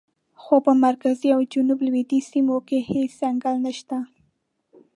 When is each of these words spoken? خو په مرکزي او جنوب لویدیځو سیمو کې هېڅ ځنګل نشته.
خو 0.41 0.55
په 0.65 0.71
مرکزي 0.85 1.29
او 1.35 1.41
جنوب 1.53 1.79
لویدیځو 1.87 2.29
سیمو 2.31 2.57
کې 2.67 2.79
هېڅ 2.91 3.11
ځنګل 3.21 3.55
نشته. 3.65 3.97